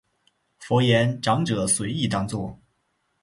[0.57, 2.57] 佛言长者随意当作。